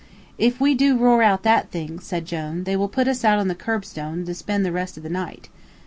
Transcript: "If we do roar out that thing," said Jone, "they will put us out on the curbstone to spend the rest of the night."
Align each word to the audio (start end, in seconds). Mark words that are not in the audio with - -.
"If 0.39 0.59
we 0.59 0.73
do 0.73 0.97
roar 0.97 1.21
out 1.21 1.43
that 1.43 1.69
thing," 1.69 1.99
said 1.99 2.25
Jone, 2.25 2.63
"they 2.63 2.75
will 2.75 2.87
put 2.87 3.07
us 3.07 3.23
out 3.23 3.37
on 3.37 3.49
the 3.49 3.53
curbstone 3.53 4.25
to 4.25 4.33
spend 4.33 4.65
the 4.65 4.71
rest 4.71 4.97
of 4.97 5.03
the 5.03 5.09
night." 5.09 5.47